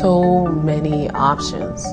[0.00, 1.84] so many options.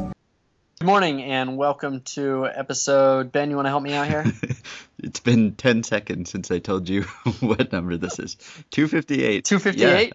[0.79, 3.33] Good morning and welcome to episode.
[3.33, 4.23] Ben, you want to help me out here?
[4.99, 7.01] it's been 10 seconds since I told you
[7.41, 8.35] what number this is.
[8.71, 9.43] 258.
[9.43, 10.13] 258?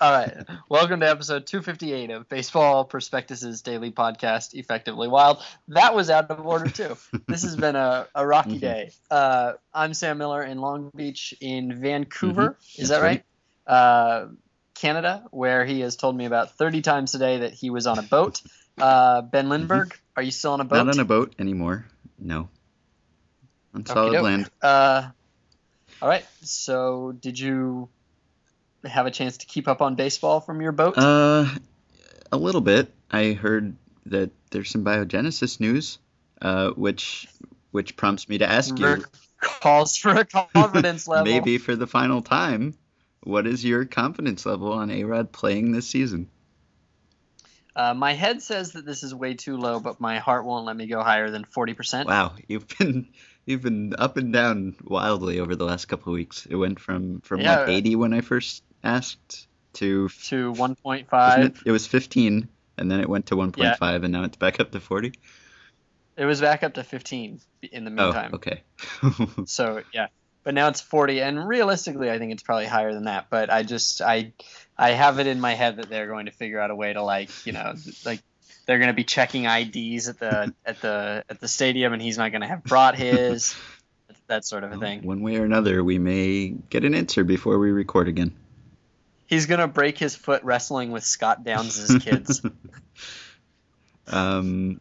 [0.00, 0.32] All right.
[0.68, 5.42] Welcome to episode 258 of Baseball Prospectus's daily podcast, Effectively Wild.
[5.68, 6.96] That was out of order, too.
[7.26, 8.58] this has been a, a rocky Mm-hmm.
[8.60, 8.90] day.
[9.10, 12.50] Uh, I'm Sam Miller in Long Beach in Vancouver.
[12.60, 12.78] Mhm.
[12.80, 13.24] Is That's that right?
[13.66, 14.26] Uh,
[14.74, 18.02] Canada, where he has told me about 30 times today that he was on a
[18.02, 18.40] boat.
[18.80, 20.76] Uh, ben Lindbergh, are you still on a boat?
[20.76, 20.86] Mm-hmm.
[20.86, 21.86] Not on a boat anymore.
[22.18, 22.48] No.
[23.74, 24.24] On solid Okey-doke.
[24.24, 24.50] land.
[24.60, 25.08] Uh,
[26.00, 26.24] all right.
[26.42, 27.88] So, did you
[28.84, 30.94] have a chance to keep up on baseball from your boat?
[30.96, 31.46] Uh,
[32.30, 32.92] a little bit.
[33.10, 35.98] I heard that there's some biogenesis news,
[36.40, 37.28] uh, which
[37.70, 39.04] which prompts me to ask you,
[39.40, 41.24] calls for a confidence level.
[41.24, 42.74] maybe for the final time,
[43.24, 46.28] what is your confidence level on A-Rod playing this season?
[47.74, 50.76] Uh, my head says that this is way too low, but my heart won't let
[50.76, 52.06] me go higher than forty percent.
[52.06, 53.08] Wow, you've been
[53.46, 56.46] you've been up and down wildly over the last couple of weeks.
[56.46, 57.60] It went from from Yeah.
[57.60, 61.44] what 80 when I first asked to To one point five.
[61.44, 64.72] it, it was 15 and then it went to 1.5 and now it's back up
[64.72, 65.12] to 40.
[66.16, 68.32] It was back up to fifteen in the meantime.
[68.32, 68.62] Oh, okay.
[69.46, 70.08] So yeah,
[70.44, 73.26] but now it's forty, and realistically, I think it's probably higher than that.
[73.30, 74.32] But I just I
[74.76, 77.02] I have it in my head that they're going to figure out a way to
[77.02, 78.20] like you know like
[78.66, 82.18] they're going to be checking IDs at the at the at the stadium, and he's
[82.18, 83.54] not going to have brought his
[84.28, 85.02] that sort of a thing.
[85.02, 88.32] One way or another, we may get an answer before we record again.
[89.26, 92.42] He's going to break his foot wrestling with Scott Downs' kids.
[94.06, 94.80] um,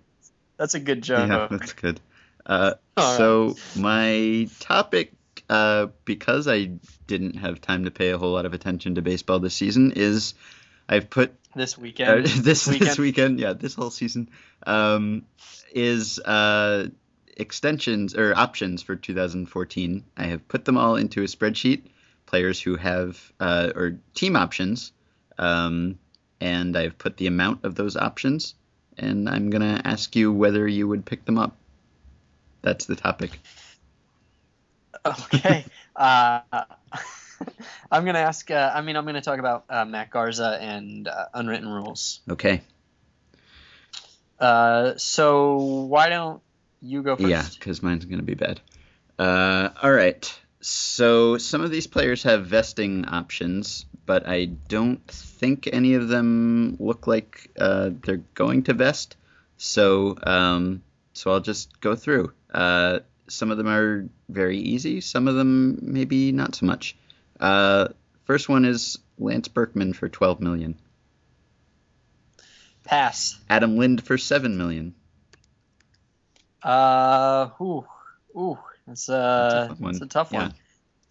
[0.57, 1.29] That's a good joke.
[1.29, 1.99] yeah, that's good.
[2.45, 5.13] Uh, so my topic,
[5.51, 6.71] uh, because I
[7.07, 10.33] didn't have time to pay a whole lot of attention to baseball this season, is
[10.87, 12.25] I've put This uh, weekend.
[12.25, 12.89] this weekend.
[12.89, 14.29] this weekend, yeah, this whole season,
[14.65, 15.25] um,
[15.73, 16.87] is uh,
[17.35, 20.05] extensions or options for 2014.
[20.15, 21.81] I have put them all into a spreadsheet.
[22.27, 24.93] Players who have uh, or team options,
[25.37, 25.99] um,
[26.39, 28.55] and I've put the amount of those options,
[28.97, 31.57] and I'm gonna ask you whether you would pick them up.
[32.61, 33.37] That's the topic.
[35.05, 35.65] Okay.
[35.95, 36.41] uh,
[37.91, 38.49] I'm going to ask.
[38.51, 42.21] Uh, I mean, I'm going to talk about uh, Matt Garza and uh, unwritten rules.
[42.29, 42.61] Okay.
[44.39, 46.41] Uh, so why don't
[46.81, 47.29] you go first?
[47.29, 48.59] Yeah, because mine's going to be bad.
[49.17, 50.39] Uh, all right.
[50.61, 56.77] So some of these players have vesting options, but I don't think any of them
[56.79, 59.15] look like uh, they're going to vest.
[59.57, 60.83] So um,
[61.13, 62.33] so I'll just go through.
[62.53, 62.99] Uh,
[63.31, 65.01] some of them are very easy.
[65.01, 66.95] Some of them maybe not so much.
[67.39, 67.89] Uh,
[68.25, 70.75] first one is Lance Berkman for 12 million.
[72.83, 73.39] Pass.
[73.49, 74.95] Adam Lind for 7 million.
[76.63, 77.85] Uh, ooh,
[78.37, 79.91] ooh, that's a tough one.
[79.93, 80.39] that's a tough Yeah.
[80.39, 80.53] one.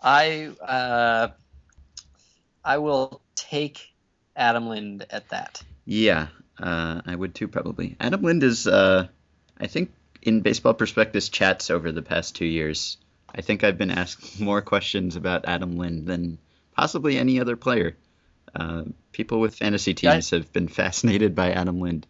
[0.03, 1.29] I uh,
[2.65, 3.81] I will take
[4.37, 5.63] Adam Lind at that.
[5.85, 7.97] Yeah, uh, I would too, probably.
[7.99, 9.09] Adam Lind is, uh,
[9.59, 9.93] I think,
[10.23, 12.97] in Baseball Prospectus chats over the past two years,
[13.35, 16.39] I think I've been asked more questions about Adam Lind than
[16.77, 17.97] possibly any other player.
[18.55, 22.07] Uh, people with fantasy Yeah, I- teams have been fascinated by Adam Lind.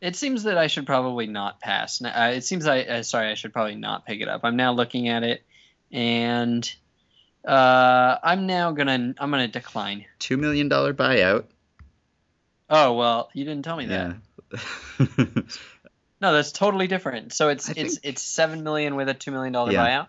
[0.00, 2.02] It seems that I should probably not pass.
[2.02, 4.42] Uh, it seems I uh, sorry I should probably not pick it up.
[4.44, 5.42] I'm now looking at it,
[5.90, 6.70] and
[7.46, 10.04] uh, I'm now gonna I'm gonna decline.
[10.20, 11.44] $2 million buyout.
[12.68, 14.16] Oh well, you didn't tell me that.
[14.52, 15.26] Yeah.
[16.20, 17.32] No, that's totally different.
[17.32, 19.86] So it's I it's think- it's seven million with a two million dollar Yeah.
[19.86, 20.06] buyout.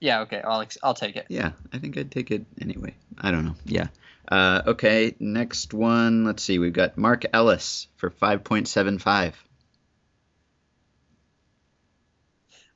[0.00, 0.20] Yeah.
[0.22, 0.40] Okay.
[0.42, 1.26] I'll ex- I'll take it.
[1.28, 2.94] yeah, I think I'd take it anyway.
[3.18, 3.54] I don't know.
[3.64, 3.86] Yeah.
[4.28, 6.24] Uh, okay, next one.
[6.24, 6.58] Let's see.
[6.58, 9.34] We've got Mark Ellis for 5.75.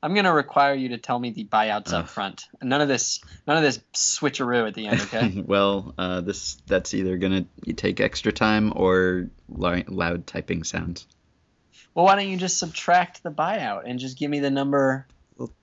[0.03, 1.93] I'm gonna require you to tell me the buyouts Ugh.
[2.03, 2.45] up front.
[2.61, 5.01] None of this none of this switcheroo at the end.
[5.01, 5.41] Okay.
[5.45, 7.45] well, uh, this that's either gonna
[7.75, 11.07] take extra time or loud typing sounds.
[11.93, 15.07] Well, why don't you just subtract the buyout and just give me the number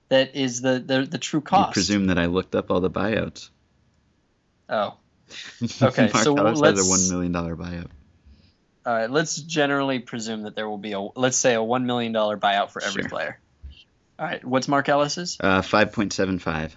[0.09, 1.73] that is the the, the true You cost?
[1.73, 3.49] presume that I looked up all the buyouts.
[4.69, 4.95] Oh.
[5.81, 7.87] Okay, Mark so Ellis has let's- a one million dollar buyout.
[8.85, 9.09] All right.
[9.09, 12.69] Let's generally presume that there will be a let's say a one million dollar buyout
[12.69, 13.09] for every Sure.
[13.09, 13.39] player.
[14.19, 14.45] All right.
[14.45, 15.37] What's Mark Ellis's?
[15.39, 16.75] Uh, five point seven five.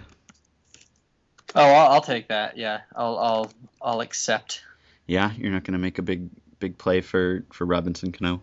[1.54, 2.56] Oh, I'll, I'll take that.
[2.56, 2.80] Yeah.
[2.96, 3.52] I'll I'll
[3.82, 4.62] I'll accept.
[5.06, 8.42] Yeah, you're not gonna make a big big play for for Robinson Cano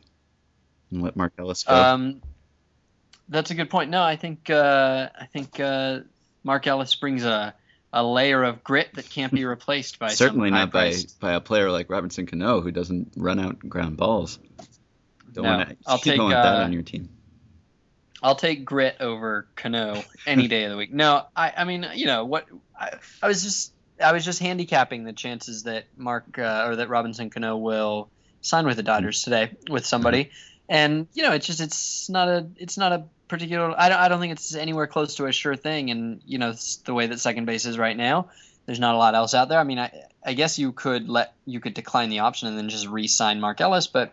[0.95, 1.75] and let Mark Ellis go.
[1.75, 2.21] Um,
[3.29, 3.89] that's a good point.
[3.89, 5.99] No, I think uh, I think uh,
[6.43, 7.53] Mark Ellis brings a
[7.93, 11.71] a layer of grit that can't be replaced by Certainly not by, by a player
[11.71, 14.37] like Robinson Cano who doesn't run out ground balls.
[15.31, 15.77] Don't No, want to.
[15.87, 17.09] I'll take, that uh, on your team.
[18.21, 20.93] I'll take grit over Cano any day of the week.
[20.93, 22.47] No, I, I mean, you know what?
[22.77, 23.71] I, I was just,
[24.03, 28.09] I was just handicapping the chances that Mark uh, or that Robinson Cano will
[28.41, 30.31] sign with the Dodgers today with somebody,
[30.69, 33.73] and you know, it's just, it's not a, it's not a particular.
[33.77, 36.53] I don't, I don't think it's anywhere close to a sure thing, and you know,
[36.85, 38.29] the way that second base is right now.
[38.65, 39.59] There's not a lot else out there.
[39.59, 39.91] I mean, I,
[40.25, 43.61] I guess you could let, you could decline the option and then just re-sign Mark
[43.61, 44.11] Ellis, but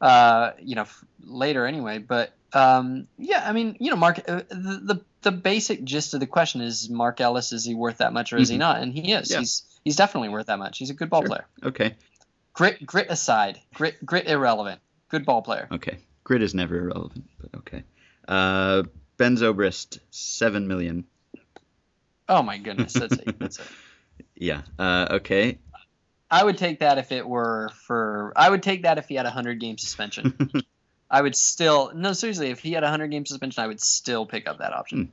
[0.00, 1.98] uh, you know, f- later anyway.
[1.98, 6.20] But um, yeah, I mean, you know, Mark, uh, the, the the basic gist of
[6.20, 8.60] the question is Mark Ellis is he worth that much or is he Mhm.
[8.60, 8.80] not?
[8.80, 9.30] And he is.
[9.30, 9.40] Yeah.
[9.40, 10.78] He's he's definitely worth that much.
[10.78, 11.28] He's a good ball Sure.
[11.28, 11.46] player.
[11.62, 11.94] Okay.
[12.54, 14.80] Grit grit aside, grit grit irrelevant.
[15.12, 15.68] Good ball player.
[15.70, 15.98] Okay.
[16.24, 17.84] Grid is never irrelevant, but okay.
[18.26, 18.84] Uh,
[19.18, 21.04] Ben Zobrist, seven million.
[22.30, 23.38] Oh my goodness, that's it.
[23.38, 23.66] That's it.
[24.34, 24.62] Yeah.
[24.78, 25.58] Uh, okay.
[26.30, 28.32] I would take that if it were for.
[28.34, 30.50] I would take that if he had a hundred game suspension.
[31.10, 32.50] I would still no seriously.
[32.50, 35.04] If he had a hundred game suspension, I would still pick up that option.
[35.04, 35.10] Hmm.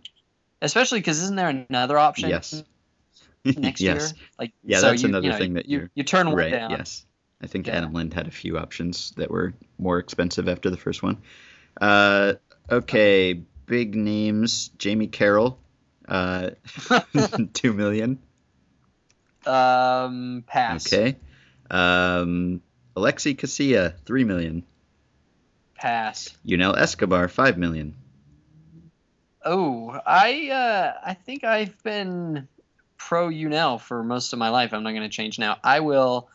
[0.61, 2.63] Especially because isn't there another option yes.
[3.45, 4.13] next yes.
[4.13, 4.21] year?
[4.39, 6.51] Like Yeah, so that's you, another you know, thing that you you turn one Right.
[6.51, 6.71] down.
[6.71, 7.05] Yes.
[7.41, 7.77] I think Yeah.
[7.77, 11.17] Adam Lind had a few options that were more expensive after the first one.
[11.79, 12.33] Uh,
[12.69, 13.41] okay.
[13.65, 14.69] Big names.
[14.77, 15.59] Jamey Carroll.
[16.07, 16.51] Uh,
[17.53, 18.19] two million.
[19.45, 20.91] Um, pass.
[20.91, 21.17] Okay.
[21.69, 22.61] Um,
[22.97, 24.63] Alexi Casilla, three million.
[25.75, 26.35] Pass.
[26.43, 27.95] Yunel Escobar, five million.
[29.45, 32.47] Oh, I uh, I think I've been
[32.97, 34.73] pro Yunel for most of my life.
[34.73, 35.57] I'm not going to change now.
[35.63, 36.29] I will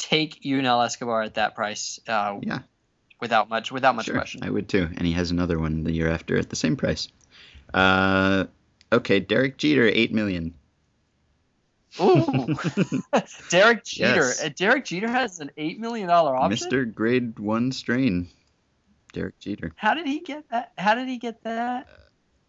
[0.00, 2.00] take Yunel Escobar at that price.
[2.08, 2.60] Uh, Yeah.
[3.20, 4.42] Without much, without much sure, question.
[4.42, 4.88] I would too.
[4.96, 7.08] And he has another one the year after at the same price.
[7.74, 8.46] Uh,
[8.90, 10.54] okay, Derek Jeter, eight million.
[12.00, 12.56] Ooh,
[13.50, 14.14] Derek Jeter.
[14.16, 14.42] Yes.
[14.42, 16.70] Uh, Derek Jeter has an eight million dollar option.
[16.70, 16.94] Mr.
[16.94, 18.28] Grade One strain.
[19.12, 19.72] Derek Jeter.
[19.76, 20.72] How did he get that?
[20.78, 21.88] How did he get that?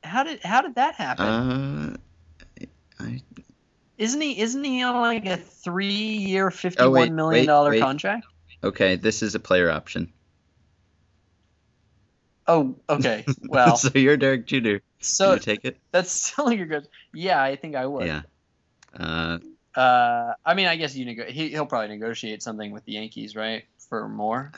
[0.03, 1.25] How did how did that happen?
[1.25, 1.98] Uh,
[4.01, 8.25] isn't he isn't he on like a three year, fifty Oh, million dollar contract?
[8.63, 8.95] okay.
[8.95, 10.12] This is a player option.
[12.48, 13.25] Oh, okay.
[13.48, 14.81] Well, so you're Derek Jeter.
[15.00, 15.77] so you take it?
[15.92, 16.88] that's still a good.
[17.13, 18.07] Yeah, I think I would.
[18.07, 18.21] Yeah.
[18.98, 19.38] Uh,
[19.74, 23.36] Uh, I mean, I guess you nego- he, he'll probably negotiate something with the Yankees,
[23.38, 24.51] right, for more.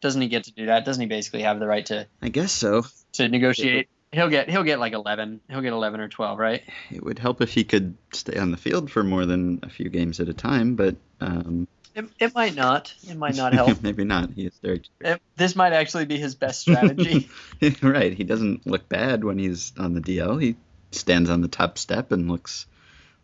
[0.00, 0.84] Doesn't he get to do that?
[0.86, 2.86] Doesn't he basically have the right to I guess so.
[3.14, 3.88] to negotiate?
[4.12, 5.40] He'll get he'll get like eleven.
[5.50, 6.62] He'll get eleven or twelve, right?
[6.90, 9.88] It would help if he could stay on the field for more than a few
[9.90, 12.94] games at a time, but um, It, it might not.
[13.08, 13.82] It might not help.
[13.82, 14.30] maybe not.
[14.30, 14.84] He is Derek.
[15.00, 17.28] It- this might actually be his best strategy.
[17.82, 18.12] right.
[18.14, 20.40] He doesn't look bad when he's on the DL.
[20.40, 20.56] He
[20.92, 22.66] stands on the top step and looks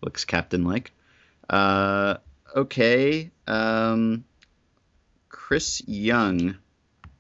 [0.03, 0.91] looks captain like.
[1.49, 2.17] Uh,
[2.57, 3.31] okay.
[3.47, 4.25] Um,
[5.29, 6.57] Chris Young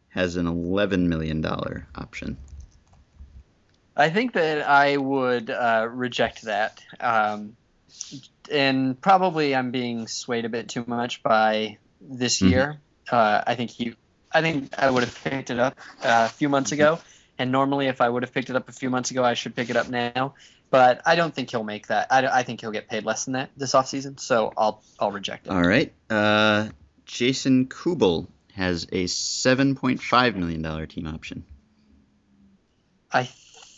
[0.08, 2.36] has an eleven million dollar option.
[3.96, 6.82] I think that I would uh, reject that.
[7.00, 7.56] Um,
[8.50, 12.50] and probably I'm being swayed a bit too much by this Mhm.
[12.50, 12.80] year.
[13.10, 13.94] Uh, I think he,
[14.32, 16.98] I think I would have picked it up uh, a few months ago.
[17.38, 19.54] And normally, if I would have picked it up a few months ago, I should
[19.54, 20.34] pick it up now.
[20.70, 22.06] But I don't think he'll make that.
[22.10, 24.18] I, I think he'll get paid less than that this offseason.
[24.20, 25.50] So I'll I'll reject it.
[25.50, 25.92] All right.
[26.08, 26.68] Uh,
[27.04, 31.44] Jason Kubel has a seven point five million dollar team option.
[33.12, 33.24] I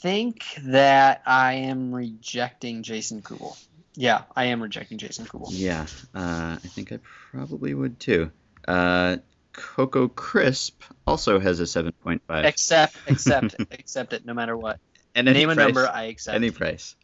[0.05, 3.57] think that I am rejecting Jason Kubel.
[3.95, 5.49] Yeah, I am rejecting Jason Kubel.
[5.51, 6.99] Yeah, uh, I think I
[7.31, 8.31] probably would too.
[8.69, 9.17] Uh,
[9.55, 12.45] Coco Crisp also has a seven point five.
[12.45, 14.79] Accept, accept, accept it, no matter what.
[15.15, 16.37] And any Name a number, I accept.
[16.37, 16.97] Any price.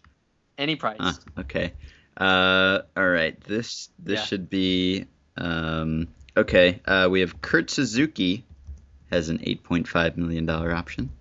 [0.58, 0.98] Any, price.
[0.98, 1.20] price.
[1.36, 1.72] Ah, okay.
[2.18, 3.40] Uh, all right.
[3.44, 4.24] This this Yeah.
[4.26, 5.06] should be
[5.38, 6.82] um, okay.
[6.84, 8.44] Uh, we have Kurt Suzuki
[9.10, 11.12] has an eight point five million dollar option.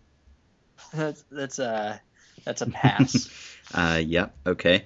[0.93, 2.01] That's that's a
[2.46, 3.29] that's a pass.
[3.74, 4.36] uh, yep.
[4.46, 4.86] Okay.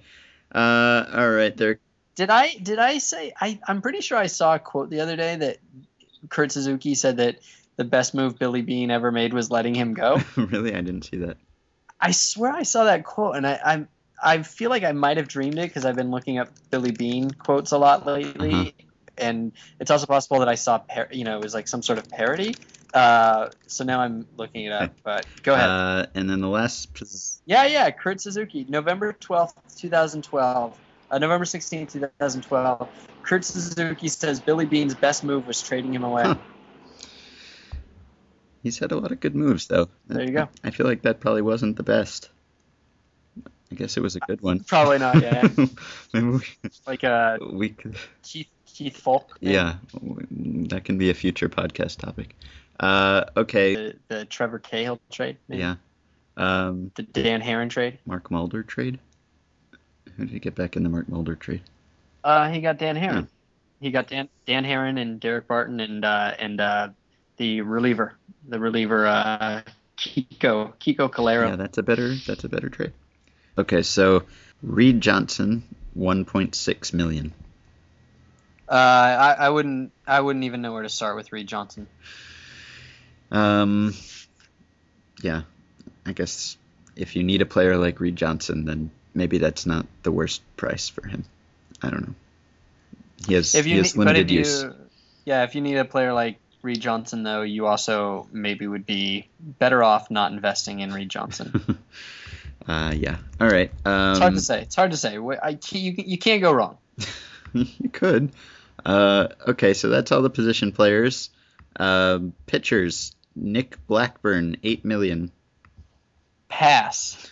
[0.53, 1.55] Uh, all right.
[1.55, 1.79] There.
[2.15, 5.15] did I did I say I I'm pretty sure I saw a quote the other
[5.15, 5.57] day that
[6.29, 7.39] Kurt Suzuki said that
[7.75, 10.21] the best move Billy Beane ever made was letting him go.
[10.35, 11.37] really, I didn't see that.
[11.99, 13.87] I swear I saw that quote, and I I'm
[14.21, 17.31] I feel like I might have dreamed it because I've been looking up Billy Beane
[17.31, 18.71] quotes a lot lately, Uh-huh.
[19.17, 21.99] And it's also possible that I saw par- you know it was like some sort
[21.99, 22.55] of parody.
[22.93, 24.93] Uh, so now I'm looking it up.
[25.03, 25.69] But go ahead.
[25.69, 26.89] Uh, and then the last.
[27.45, 30.79] Yeah, yeah, Kurt Suzuki, November 12th, 2012.
[31.09, 32.89] Uh, November 16th, 2012.
[33.23, 36.23] Kurt Suzuki says Billy Beane's best move was trading him away.
[36.23, 36.35] Huh.
[38.61, 39.89] He's had a lot of good moves, though.
[40.07, 40.49] There you go.
[40.63, 42.29] I feel like that probably wasn't the best.
[43.71, 44.61] I guess it was a good one.
[44.63, 45.21] Probably not.
[45.21, 45.47] Yeah,
[46.13, 46.39] Maybe we,
[46.87, 49.25] like uh, we could, Keith Keith maybe?
[49.41, 49.75] yeah,
[50.69, 52.35] that can be a future podcast topic.
[52.79, 55.37] Uh, okay, The, the Trevor Cahill trade.
[55.47, 55.61] maybe?
[55.61, 55.75] yeah.
[56.35, 57.99] Um, The Dan Haren trade.
[58.05, 58.99] Mark Mulder trade.
[60.17, 61.61] Who did he get back in the Mark Mulder trade?
[62.23, 63.19] Uh, he got Dan Haren.
[63.21, 63.25] Hmm.
[63.81, 66.89] He got Dan Dan Haren and Daric Barton and uh, and uh,
[67.37, 68.15] the reliever,
[68.47, 69.61] the reliever uh,
[69.97, 71.49] Kiko Kiko Calero.
[71.49, 72.93] Yeah, that's a better that's a better trade.
[73.57, 74.23] Okay, so
[74.61, 75.63] Reed Johnson,
[75.97, 77.33] 1.6 million.
[78.67, 81.87] Uh, I, I wouldn't I wouldn't even know where to start with Reed Johnson.
[83.31, 83.93] Um,
[85.21, 85.41] yeah,
[86.05, 86.57] I guess
[86.95, 90.89] if you need a player like Reed Johnson, then maybe that's not the worst price
[90.89, 91.25] for him.
[91.81, 92.15] I don't know.
[93.27, 94.63] He has If he has need, limited use.
[94.63, 94.75] you
[95.25, 99.27] yeah, if you need a player like Reed Johnson though, you also maybe would be
[99.39, 101.77] better off not investing in Reed Johnson.
[102.67, 103.17] uh, yeah.
[103.39, 103.71] All right.
[103.85, 104.61] Um, It's hard to say.
[104.61, 105.17] It's hard to say.
[105.17, 106.77] I, you, you can't go wrong.
[107.79, 108.31] you could.
[108.85, 111.29] Uh, okay, so that's all the position players.
[111.77, 113.15] Um pitchers.
[113.35, 115.31] Nick Blackburn, eight million.
[116.47, 117.31] Pass.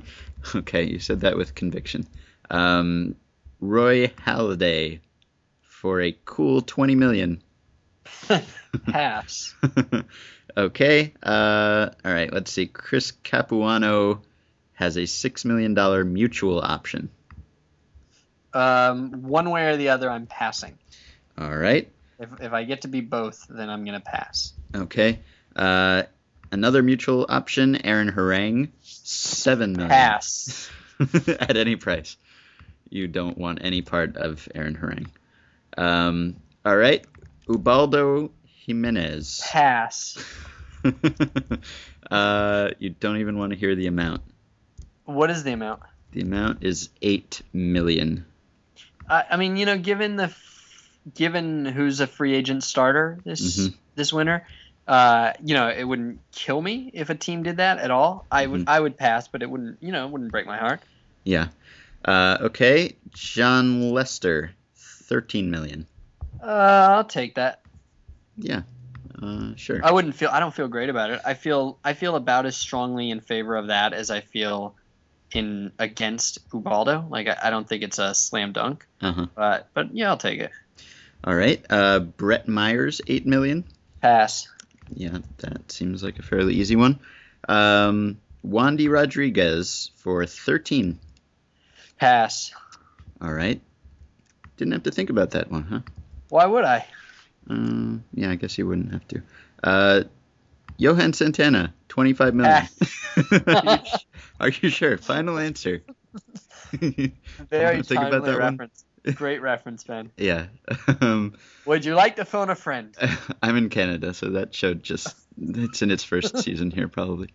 [0.54, 2.06] okay, you said that with conviction.
[2.50, 3.16] Um,
[3.60, 5.00] Roy Halladay
[5.60, 7.42] for a cool twenty million.
[8.86, 9.54] Pass.
[10.56, 11.12] okay.
[11.22, 12.32] Uh, all right.
[12.32, 12.66] Let's see.
[12.66, 14.22] Chris Capuano
[14.72, 17.10] has a six million dollar mutual option.
[18.54, 20.78] Um, one way or the other, I'm passing.
[21.38, 21.90] All right.
[22.18, 24.52] If, if I get to be both, then I'm gonna pass.
[24.74, 25.20] Okay.
[25.56, 26.04] Uh,
[26.50, 27.84] another mutual option.
[27.84, 29.90] Aaron Harang, seven million.
[29.90, 30.70] Pass.
[31.28, 32.16] At any price.
[32.90, 35.06] You don't want any part of Aaron Harang.
[35.76, 37.04] Um, all right.
[37.48, 39.40] Ubaldo Jimenez.
[39.44, 40.22] Pass.
[42.10, 44.22] uh, you don't even want to hear the amount.
[45.04, 45.82] What is the amount?
[46.12, 48.26] The amount is eight million.
[49.08, 50.34] I, I mean, you know, given the
[51.14, 53.74] given who's a free agent starter this Mhm.
[53.94, 54.46] this winter,
[54.86, 58.26] uh, you know, it wouldn't kill me if a team did that at all.
[58.30, 58.68] I would Mhm.
[58.68, 60.80] I would pass, but it wouldn't you know it wouldn't break my heart.
[61.24, 61.48] Yeah.
[62.04, 62.96] Uh, okay.
[63.10, 65.86] Jon Lester, thirteen million.
[66.42, 66.46] Uh,
[66.96, 67.62] I'll take that.
[68.36, 68.62] Yeah.
[69.20, 69.84] Uh, sure.
[69.84, 71.20] I wouldn't feel I don't feel great about it.
[71.24, 74.76] I feel I feel about as strongly in favor of that as I feel
[75.34, 77.06] in against Ubaldo.
[77.08, 79.26] Like I, I don't think it's a slam dunk, Uh-huh.
[79.34, 80.50] but but yeah, I'll take it.
[81.24, 81.64] All right.
[81.70, 83.64] Uh, Brett Myers, eight million.
[84.00, 84.48] Pass.
[84.94, 86.98] Yeah, that seems like a fairly easy one.
[87.48, 90.98] Um, Wandy Rodriguez for 13.
[91.98, 92.52] Pass.
[93.20, 93.60] All right.
[94.56, 95.80] Didn't have to think about that one, huh?
[96.28, 96.84] Why would I?
[97.48, 99.22] Uh, yeah, I guess you wouldn't have to.
[99.62, 100.02] Uh,
[100.76, 102.68] Johan Santana, 25 million.
[104.40, 104.98] Are you sure?
[104.98, 105.82] Final answer.
[106.72, 108.38] Very think about that one?
[108.38, 108.84] reference.
[109.14, 110.12] Great reference, Ben.
[110.16, 110.46] yeah.
[111.00, 111.34] Um,
[111.66, 112.96] Would you like to phone a friend?
[113.42, 117.30] I'm in Canada, so that show just it's in its first season here probably.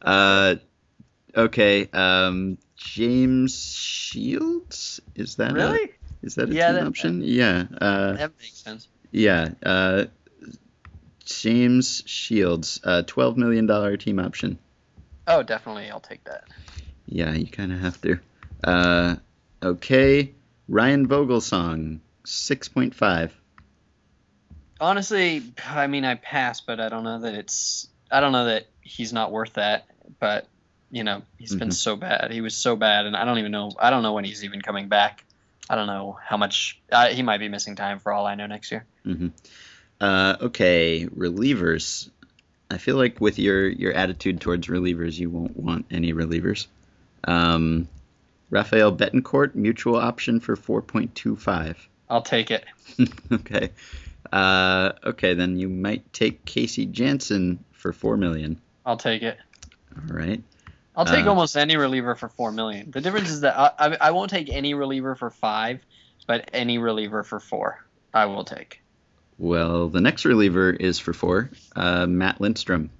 [0.00, 0.56] Uh,
[1.36, 5.90] okay, um, James Shields is that a- Really?
[6.22, 7.22] is that a Yeah, team that- option?
[7.22, 8.88] Yeah, uh, That makes sense.
[9.12, 9.50] yeah.
[9.64, 10.04] Uh,
[11.22, 14.58] James Shields, uh, twelve million dollar team option.
[15.26, 16.44] Oh, definitely, I'll take that.
[17.06, 18.18] Yeah, you kind of have to.
[18.64, 19.16] Uh,
[19.62, 20.32] okay,
[20.68, 23.34] Ryan Vogelsong, six point five.
[24.80, 27.88] Honestly, I mean, I pass, but I don't know that it's.
[28.10, 29.86] I don't know that he's not worth that.
[30.18, 30.48] But
[30.90, 31.74] you know, he's been Mhm.
[31.74, 32.30] so bad.
[32.32, 33.70] He was so bad, and I don't even know.
[33.78, 35.24] I don't know when he's even coming back.
[35.70, 36.80] I don't know how much.
[36.90, 38.84] Uh, he might be missing time for all I know next year.
[39.04, 39.28] hmm
[40.02, 42.10] Uh, okay, relievers.
[42.68, 46.66] I feel like with your your attitude towards relievers, you won't want any relievers.
[47.22, 47.86] Um,
[48.50, 51.88] Rafael Betancourt, mutual option for four point two five.
[52.10, 52.64] I'll take it.
[53.32, 53.70] okay.
[54.32, 58.60] Uh, okay, then you might take Casey Janssen for four million.
[58.84, 59.38] I'll take it.
[59.96, 60.42] All right.
[60.96, 62.90] I'll take Uh, almost any reliever for four million.
[62.90, 65.80] The difference is that I, I, I won't take any reliever for five,
[66.26, 68.81] but any reliever for four, I will take.
[69.38, 71.50] Well, the next reliever is for four.
[71.74, 72.90] Uh, Matt Lindstrom.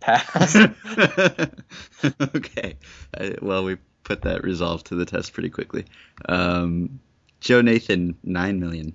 [0.00, 0.56] Pass.
[2.34, 2.76] okay.
[3.16, 5.86] Uh, well, we put that resolve to the test pretty quickly.
[6.28, 7.00] Um,
[7.40, 8.94] Joe Nathan, nine million.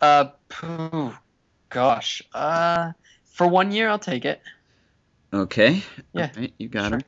[0.00, 1.14] uh, phew,
[1.70, 2.22] gosh.
[2.34, 2.92] Uh,
[3.24, 4.42] for one year, I'll take it.
[5.32, 5.82] Okay.
[6.12, 6.98] Yeah, right, you got sure.
[6.98, 7.04] him.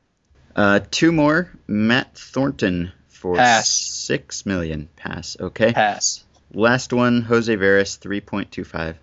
[0.55, 1.51] Uh, two more.
[1.67, 3.69] Matt Thornton for Pass.
[3.69, 4.89] six million.
[4.95, 5.37] Pass.
[5.39, 5.73] Okay.
[5.73, 6.23] Pass.
[6.53, 7.21] Last one.
[7.21, 8.97] Jose Veras, three point two five.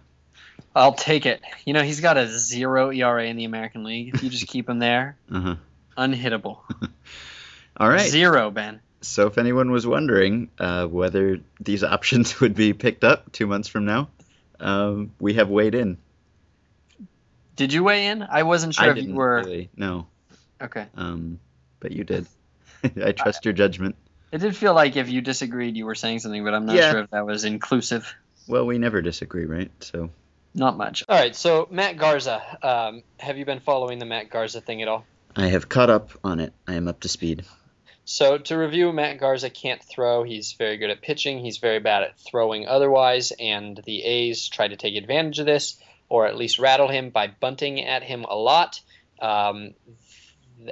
[0.75, 1.41] I'll take it.
[1.65, 4.15] You know, he's got a zero ERA in the American League.
[4.15, 5.55] If you just keep him there, Uh huh.
[5.99, 6.59] unhittable.
[7.77, 8.09] All right.
[8.09, 8.81] Zero, Ben.
[9.01, 13.67] So if anyone was wondering uh, whether these options would be picked up two months
[13.69, 14.09] from now,
[14.61, 15.97] um, we have weighed in.
[17.57, 18.23] Did you weigh in?
[18.23, 19.37] I wasn't sure I if you were.
[19.37, 20.07] really, no,
[20.63, 20.87] Okay.
[20.97, 21.39] um,
[21.81, 22.27] but you did.
[23.03, 23.97] I trust your judgment.
[24.33, 26.91] It did feel like if you disagreed, you were saying something, but I'm not Yeah.
[26.93, 28.13] sure if that was inclusive.
[28.47, 29.71] Well, we never disagree, right?
[29.81, 30.11] So
[30.55, 31.05] Not much.
[31.09, 31.35] All right.
[31.37, 35.05] So Matt Garza, um, have you been following the Matt Garza thing at all?
[35.37, 36.53] I have caught up on it.
[36.67, 37.45] I am up to speed.
[38.05, 40.25] So to review, Matt Garza can't throw.
[40.25, 41.39] He's very good at pitching.
[41.39, 45.81] He's very bad at throwing otherwise, and the A's tried to take advantage of this,
[46.09, 48.81] or at least rattle him by bunting at him a lot.
[49.23, 49.75] Um,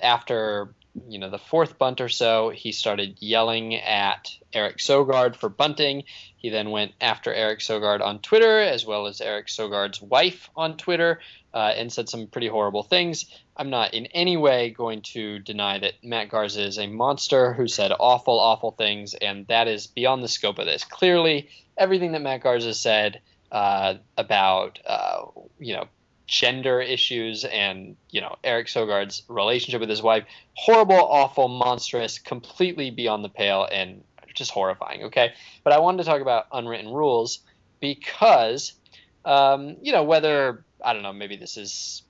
[0.02, 0.74] after
[1.08, 6.04] you know the fourth bunt or so, he started yelling at Eric Sogard for bunting.
[6.36, 10.76] He then went after Eric Sogard on Twitter, as well as Eric Sogard's wife on
[10.76, 11.20] Twitter,
[11.52, 13.26] uh, and said some pretty horrible things.
[13.56, 17.66] I'm not in any way going to deny that Matt Garza is a monster who
[17.66, 20.84] said awful, awful things, and that is beyond the scope of this.
[20.84, 25.22] Clearly, everything that Matt Garza said uh, about, uh,
[25.58, 25.88] you know,
[26.28, 32.90] gender issues and, you know, Eric Sogard's relationship with his wife, horrible, awful, monstrous, completely
[32.90, 34.04] beyond the pale, and
[34.34, 35.32] just horrifying, okay?
[35.64, 37.40] But I wanted to talk about unwritten rules
[37.80, 38.74] because,
[39.24, 42.02] um, you know, whether, I don't know, maybe this is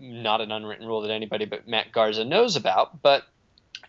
[0.00, 3.24] not an unwritten rule that anybody but Matt Garza knows about, but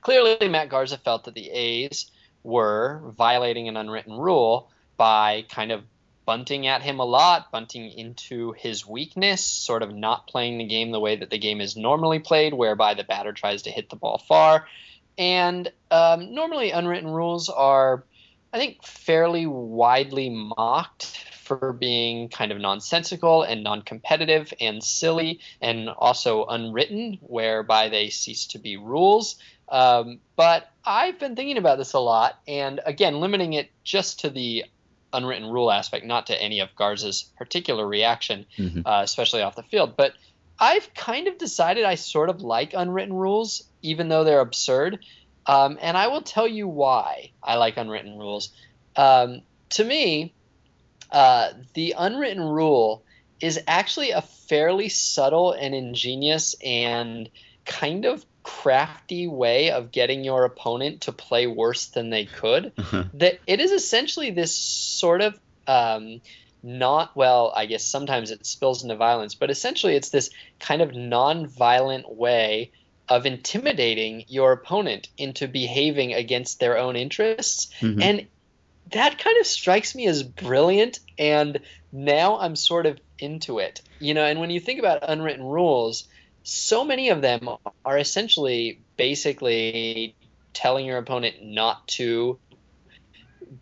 [0.01, 2.09] clearly Matt Garza felt that the A's
[2.43, 5.83] were violating an unwritten rule by kind of
[6.29, 10.91] bunting at him a lot, bunting into his weakness, sort of not playing the game
[10.91, 13.95] the way that the game is normally played, whereby the batter tries to hit the
[13.95, 14.67] ball far.
[15.17, 18.03] And um, normally, unwritten rules are,
[18.53, 25.39] I think, fairly widely mocked for being kind of nonsensical and non competitive and silly
[25.59, 29.37] and also unwritten, whereby they cease to be rules.
[29.67, 34.29] Um, but I've been thinking about this a lot, and again, limiting it just to
[34.29, 34.65] the
[35.13, 38.83] unwritten rule aspect, not to any of Garza's particular reaction, Mhm.
[38.85, 39.95] uh, especially off the field.
[39.97, 40.13] But
[40.59, 44.99] I've kind of decided I sort of like unwritten rules, even though they're absurd.
[45.45, 48.49] Um, and I will tell you why I like unwritten rules.
[48.95, 50.33] Um, to me,
[51.11, 53.03] uh, the unwritten rule
[53.39, 57.29] is actually a fairly subtle and ingenious and
[57.65, 62.71] kind of crafty way of getting your opponent to play worse than they could
[63.13, 66.19] that it is essentially this sort of um,
[66.63, 70.95] not well i guess sometimes it spills into violence but essentially it's this kind of
[70.95, 72.71] non-violent way
[73.07, 77.69] of intimidating your opponent into behaving against their own interests.
[77.81, 78.01] Mhm.
[78.01, 78.27] and
[78.91, 81.59] that kind of strikes me as brilliant and
[81.91, 83.81] now i'm sort of into it.
[83.99, 86.05] You know and when you think about unwritten rules
[86.49, 87.47] so many of them
[87.85, 90.15] are essentially basically
[90.53, 92.39] telling your opponent not to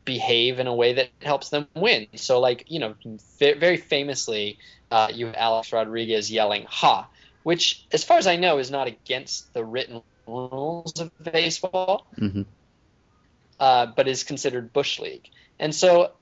[0.06, 2.08] behave in a way that helps them win.
[2.16, 2.96] So, like, you know,
[3.40, 4.58] very famously,
[4.90, 7.10] uh, you have Alex Rodriguez yelling, ha,
[7.44, 12.46] which, as far as I know, is not against the written rules of baseball, Mhm.
[13.60, 15.30] uh, but is considered Bush League.
[15.60, 16.14] And so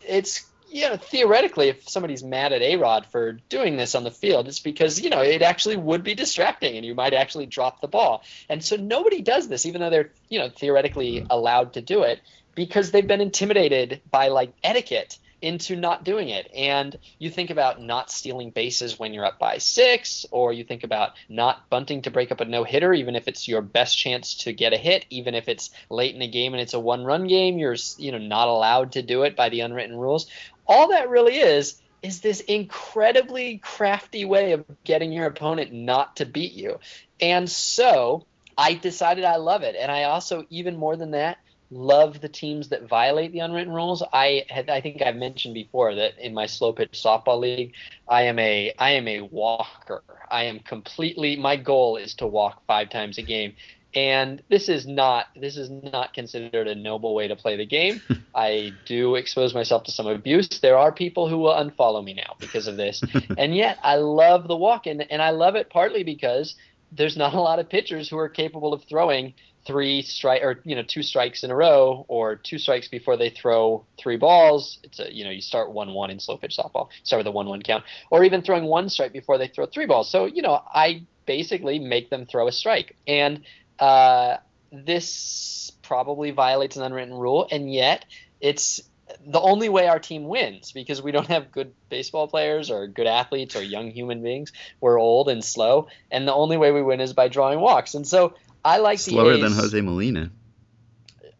[0.00, 4.10] it's, you know, theoretically, if somebody's mad at A Rod for doing this on the
[4.10, 7.80] field, it's because, you know, it actually would be distracting and you might actually drop
[7.80, 8.24] the ball.
[8.48, 11.26] And so nobody does this, even though they're, you know, theoretically hmm.
[11.30, 12.20] allowed to do it
[12.56, 16.50] because they've been intimidated by like etiquette into not doing it.
[16.54, 20.84] And you think about not stealing bases when you're up by six, or you think
[20.84, 24.34] about not bunting to break up a no hitter, even if it's your best chance
[24.38, 27.04] to get a hit, even if it's late in a game and it's a one
[27.04, 30.28] run game, you're you know not allowed to do it by the unwritten rules.
[30.66, 36.26] All that really is is this incredibly crafty way of getting your opponent not to
[36.26, 36.78] beat you.
[37.20, 38.26] And so
[38.56, 39.76] I decided I love it.
[39.78, 41.38] And I also, even more than that,
[41.70, 44.02] love the teams that violate the unwritten rules.
[44.12, 47.72] I had, I think I've mentioned before that in my slow pitch softball league,
[48.08, 50.02] I am a I am a walker.
[50.30, 53.54] I am completely my goal is to walk five times a game.
[53.94, 58.00] And this is not this is not considered a noble way to play the game.
[58.34, 60.48] I do expose myself to some abuse.
[60.48, 63.02] There are people who will unfollow me now because of this.
[63.38, 66.56] and yet I love the walk and, and I love it partly because
[66.90, 69.34] there's not a lot of pitchers who are capable of throwing
[69.66, 73.30] three strike or you know two strikes in a row or two strikes before they
[73.30, 74.78] throw three balls.
[74.82, 77.30] It's a you know you start one one in slow pitch softball, start with a
[77.30, 80.10] one one count, or even throwing one strike before they throw three balls.
[80.10, 83.42] So you know I basically make them throw a strike, and
[83.78, 84.36] uh,
[84.72, 88.04] this probably violates an unwritten rule, and yet
[88.40, 88.82] it's
[89.26, 93.06] the only way our team wins because we don't have good baseball players or good
[93.06, 94.52] athletes or young human beings.
[94.80, 97.94] We're old and slow, and the only way we win is by drawing walks.
[97.94, 99.42] And so I like Slower the A's.
[99.42, 100.30] than Jose Molina.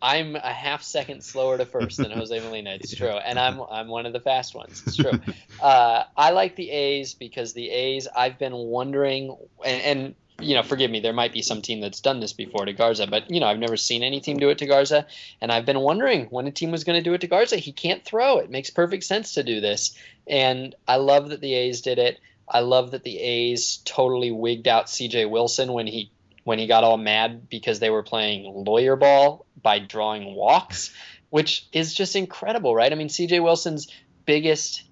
[0.02, 2.74] I'm a half second slower to first than Jose Molina.
[2.74, 4.82] It's true, and I'm I'm one of the fast ones.
[4.86, 5.12] It's true.
[5.62, 8.06] uh, I like the A's because the A's.
[8.14, 9.34] I've been wondering,
[9.64, 12.66] and, and you know, forgive me, there might be some team that's done this before
[12.66, 15.06] to Garza, but you know, I've never seen any team do it to Garza,
[15.40, 17.56] and I've been wondering when a team was going to do it to Garza.
[17.56, 18.38] He can't throw.
[18.38, 22.20] It makes perfect sense to do this, and I love that the A's did it.
[22.46, 25.24] I love that the A's totally wigged out C.J.
[25.24, 26.10] Wilson when he
[26.44, 30.94] when he got all mad because they were playing lawyer ball by drawing walks,
[31.30, 32.92] which is just incredible, right?
[32.92, 33.40] I mean, C.J.
[33.40, 33.88] Wilson's
[34.24, 34.84] biggest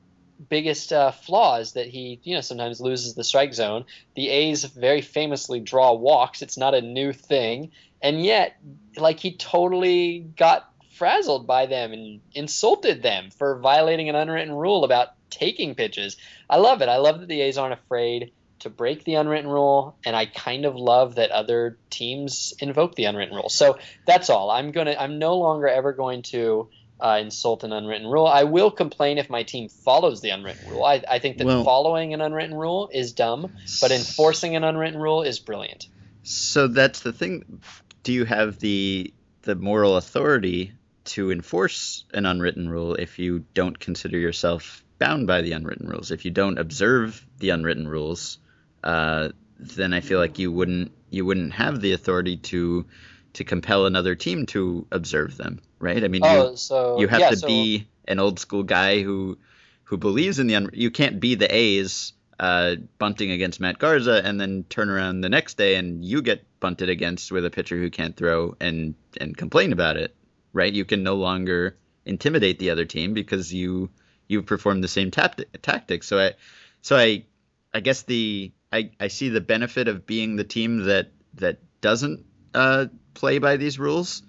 [0.49, 3.85] biggest uh, flaw is that he, you know, sometimes loses the strike zone.
[4.17, 6.43] The A's very famously draw walks.
[6.43, 8.57] It's not a new thing, and yet,
[8.97, 14.85] like he totally got frazzled by them and insulted them for violating an unwritten rule
[14.85, 16.17] about taking pitches.
[16.49, 16.89] I love it.
[16.89, 20.65] I love that the A's aren't afraid to break the unwritten rule, and I kind
[20.65, 23.49] of love that other teams invoke the unwritten rule.
[23.49, 24.51] So that's all.
[24.51, 24.97] I'm gonna.
[24.99, 26.69] I'm no longer ever going to
[27.01, 28.27] uh, insult an unwritten rule.
[28.27, 30.85] I will complain if my team follows the unwritten rule.
[30.85, 35.01] I, I think that Well- following an unwritten rule is dumb, but enforcing an unwritten
[35.01, 35.89] rule is brilliant.
[36.23, 37.61] So that's the thing.
[38.05, 40.73] Do you have the the moral authority
[41.05, 46.13] to enforce an unwritten rule if you don't consider yourself bound by the unwritten rules?
[46.13, 48.39] If you don't observe the unwritten rules,
[48.85, 52.87] uh, then I feel like you wouldn't you wouldn't have the authority to
[53.35, 56.03] to compel another team to observe them, right?
[56.05, 59.03] I mean, you, Oh, so you have yeah, to so- be an old school guy
[59.03, 59.39] who
[59.85, 64.21] who believes in the un- you can't be the A's uh, bunting against Matt Garza
[64.25, 67.77] and then turn around the next day and you get bunted against with a pitcher
[67.77, 70.15] who can't throw and and complain about it
[70.53, 73.91] right you can no longer intimidate the other team because you
[74.29, 76.33] you've performed the same tap- tactics so I
[76.81, 77.25] so I
[77.73, 82.25] I guess the I, I see the benefit of being the team that that doesn't
[82.55, 84.23] uh, play by these rules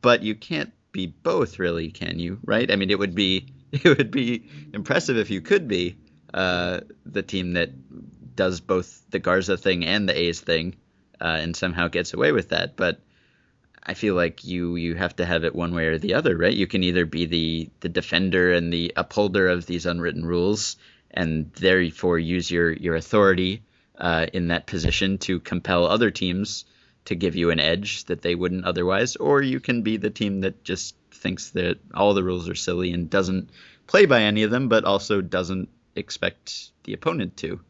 [0.00, 2.70] but you can't be both really can you right?
[2.70, 5.96] I mean it would be it would be impressive if you could be
[6.34, 7.70] uh, the team that
[8.36, 10.76] does both the garza thing and the a's thing
[11.20, 12.76] uh, and somehow gets away with that.
[12.76, 13.00] But
[13.82, 16.54] i feel like you you have to have it one way or the other right?
[16.54, 20.76] You can either be the the defender and the upholder of these unwritten rules
[21.10, 23.62] and therefore use your your authority
[23.98, 26.64] uh, in that position to compel other teams
[27.04, 30.42] to give you an edge that they wouldn't otherwise, or you can be the team
[30.42, 33.50] that just thinks that all the rules are silly and doesn't
[33.86, 37.60] play by any of them, but also doesn't expect the opponent to.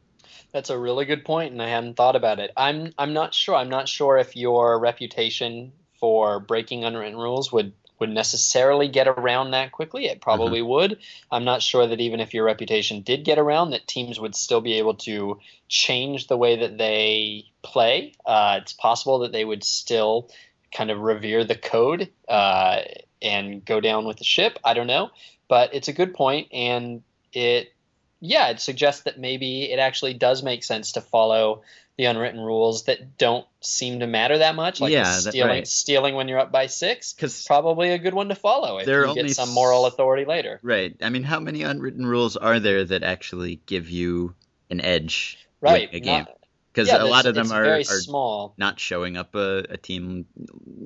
[0.53, 2.51] That's a really good point, and I hadn't thought about it.
[2.57, 3.55] I'm I'm not sure.
[3.55, 9.51] I'm not sure if your reputation for breaking unwritten rules would would necessarily get around
[9.51, 10.07] that quickly.
[10.07, 10.99] It probably would.
[11.31, 14.61] I'm not sure that even if your reputation did get around, that teams would still
[14.61, 18.13] be able to change the way that they play.
[18.25, 20.31] Uh, it's possible that they would still
[20.73, 22.83] kind of revere the code uh,
[23.23, 24.59] and go down with the ship.
[24.65, 25.11] I don't know,
[25.49, 27.73] but it's a good point, and it
[28.21, 31.63] yeah, it suggests that maybe it actually does make sense to follow
[31.97, 35.67] the unwritten rules that don't seem to matter that much, like Yeah, that- stealing right.
[35.67, 37.13] stealing when you're up by six.
[37.13, 40.61] Because Probably a good one to follow if There you get some moral authority later.
[40.63, 44.35] right, I mean, how many unwritten rules are there that actually give you
[44.71, 45.89] an edge Right.
[45.91, 46.27] in a game?
[46.73, 48.55] Because yeah, a lot of them are, are small.
[48.57, 50.27] not showing up a, a team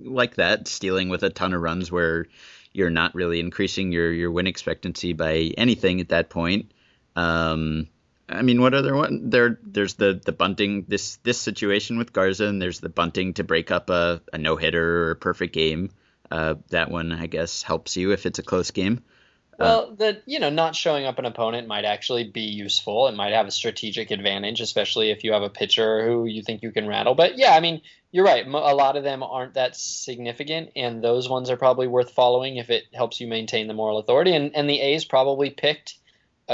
[0.05, 2.27] like that, stealing with a ton of runs where
[2.73, 6.73] you're not really increasing your, your win expectancy by anything at that point.
[7.17, 7.89] Um,
[8.29, 9.31] I mean, what other one?
[9.31, 13.45] There, there's the the bunting this this situation with Garza, and there's the bunting to
[13.45, 15.91] break up a, a no hitter or a perfect game.
[16.31, 19.03] Uh, that one, I guess, helps you if it's a close game.
[19.59, 23.07] Well, the you know not showing up an opponent might actually be useful.
[23.09, 26.63] It might have a strategic advantage, especially if you have a pitcher who you think
[26.63, 27.15] you can rattle.
[27.15, 28.47] But yeah, I mean, you're right.
[28.47, 32.71] A lot of them aren't that significant, and those ones are probably worth following if
[32.71, 34.35] it helps you maintain the moral authority.
[34.35, 35.97] And and the A's probably picked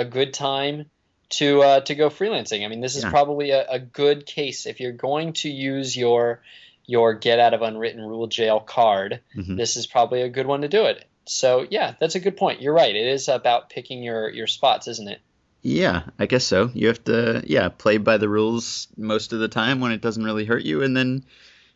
[0.00, 0.87] a good time
[1.30, 2.64] to uh, to go freelancing.
[2.64, 3.11] I mean, this is Yeah.
[3.11, 6.42] probably a, a good case if you're going to use your
[6.87, 9.56] your get out of unwritten rule jail card Mhm.
[9.58, 11.04] this is probably a good one to do it.
[11.26, 12.62] So yeah, that's a good point.
[12.62, 12.96] You're right.
[12.96, 15.20] It is about picking your your spots, isn't it?
[15.61, 16.70] Yeah, I guess so.
[16.72, 20.24] You have to, yeah, play by the rules most of the time when it doesn't
[20.24, 21.24] really hurt you, and then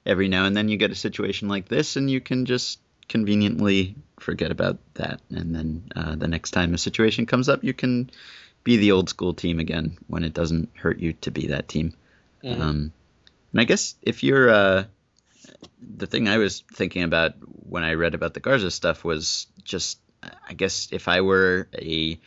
[0.07, 2.79] every now and then you get a situation like this, and you can just
[3.13, 7.75] conveniently forget about that, and then uh, the next time a situation comes up, you
[7.75, 8.11] can
[8.65, 11.93] be the old school team again when it doesn't hurt you to be that team.
[12.43, 12.61] Mhm.
[12.61, 12.93] Um,
[13.53, 14.85] and I guess if you're uh,
[15.97, 17.35] the thing I was thinking about
[17.69, 19.99] when I read about the Garza stuff was just,
[20.49, 22.19] I guess if I were a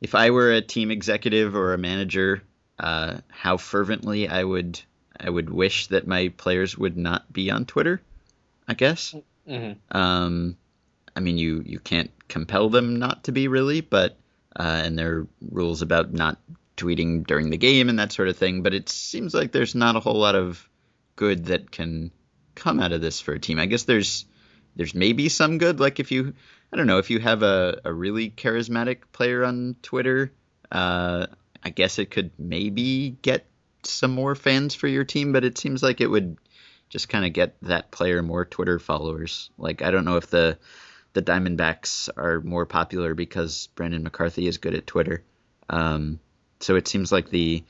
[0.00, 2.42] if I were a team executive or a manager,
[2.78, 4.80] uh, how fervently I would
[5.18, 8.00] I would wish that my players would not be on Twitter.
[8.66, 9.14] I guess.
[9.46, 10.56] Hmm Um,
[11.16, 14.18] I mean, you you can't compel them not to be really, but
[14.56, 16.38] uh, and there are rules about not
[16.76, 18.62] tweeting during the game and that sort of thing.
[18.62, 20.68] But it seems like there's not a whole lot of
[21.16, 22.10] good that can
[22.54, 23.58] come out of this for a team.
[23.58, 24.26] I guess there's
[24.76, 26.34] there's maybe some good, like if you
[26.72, 30.32] I don't know if you have a, a really charismatic player on Twitter,
[30.70, 31.26] uh,
[31.62, 33.46] I guess it could maybe get
[33.82, 35.32] some more fans for your team.
[35.32, 36.36] But it seems like it would
[36.90, 39.50] just kind of get that player more Twitter followers.
[39.56, 40.58] Like I don't know if the
[41.12, 45.24] the Diamondbacks are more popular because Brandon McCarthy is good at Twitter.
[45.68, 46.20] Um,
[46.60, 47.64] so it seems like the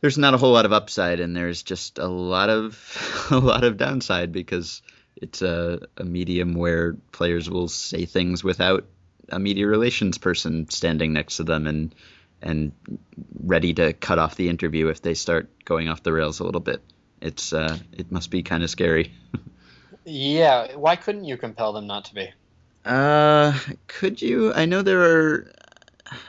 [0.00, 3.64] there's not a whole lot of upside and there's just a lot of a lot
[3.64, 4.82] of downside because
[5.16, 8.84] it's a, a medium where players will say things without
[9.30, 11.94] a media relations person standing next to them and
[12.42, 12.72] and
[13.42, 16.60] ready to cut off the interview if they start going off the rails a little
[16.60, 16.82] bit.
[17.20, 19.12] It's uh, it must be kind of scary.
[20.08, 20.76] Yeah.
[20.76, 22.32] Why couldn't you compel them not to be?
[22.84, 24.54] Uh, could you?
[24.54, 25.52] I know there are.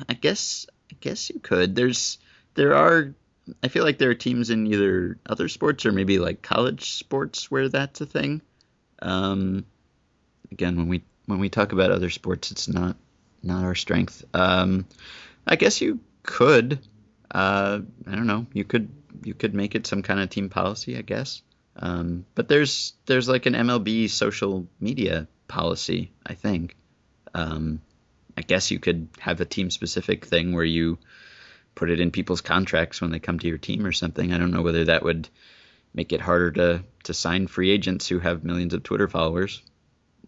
[0.09, 0.65] I guess.
[0.91, 1.75] I guess you could.
[1.75, 2.17] There's.
[2.55, 3.13] There are.
[3.63, 7.51] I feel like there are teams in either other sports or maybe like college sports
[7.51, 8.41] where that's a thing.
[8.99, 9.63] Um,
[10.51, 12.97] again, when we when we talk about other sports, it's not
[13.43, 14.25] not our strength.
[14.33, 14.85] Um,
[15.45, 16.79] I guess you could.
[17.29, 18.47] Uh, I don't know.
[18.53, 18.89] You could
[19.23, 21.41] you could make it some kind of team policy, I guess.
[21.75, 26.75] Um, but there's there's like an MLB social media policy, I think.
[27.33, 27.81] Um,
[28.35, 30.97] I guess you could have a team specific thing where you
[31.75, 34.33] put it in people's contracts when they come to your team or something.
[34.33, 35.29] I don't know whether that would
[35.93, 39.61] make it harder to to sign free agents who have millions of Twitter followers.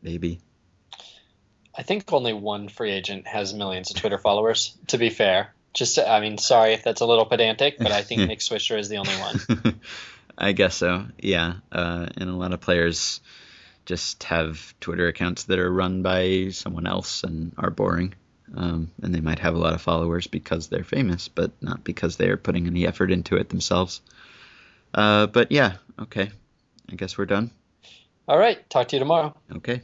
[0.01, 0.39] Maybe.
[1.75, 4.77] I think only one free agent has millions of Twitter followers.
[4.87, 8.21] To be fair, just I mean, sorry if that's a little pedantic, but I think
[8.27, 9.79] Nick Swisher is the only one.
[10.37, 11.05] I guess so.
[11.17, 13.21] Yeah, uh, and a lot of players
[13.85, 18.13] just have Twitter accounts that are run by someone else and are boring.
[18.55, 22.17] Um, and they might have a lot of followers because they're famous, but not because
[22.17, 24.01] they are putting any effort into it themselves.
[24.93, 26.31] Uh, but yeah, okay.
[26.91, 27.51] I guess we're done.
[28.27, 28.67] All right.
[28.69, 29.35] Talk to you tomorrow.
[29.57, 29.81] Okay.